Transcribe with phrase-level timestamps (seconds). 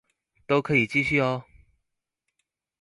[0.47, 1.45] 都可以繼續喔